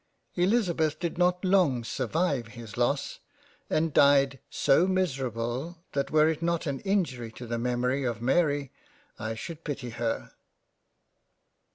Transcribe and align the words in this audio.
Elizabeth 0.33 0.97
did 0.97 1.19
not 1.19 1.45
long 1.45 1.83
survive 1.83 2.47
his 2.57 2.75
loss, 2.75 3.19
and 3.69 3.93
died 3.93 4.39
so 4.49 4.87
miserable 4.87 5.77
that 5.91 6.09
were 6.09 6.27
it 6.27 6.41
not 6.41 6.65
an 6.65 6.79
injury 6.79 7.31
to 7.31 7.45
the 7.45 7.59
memory 7.59 8.03
of 8.03 8.19
Mary 8.19 8.71
I 9.19 9.35
should 9.35 9.63
pity 9.63 9.91
her. 9.91 10.31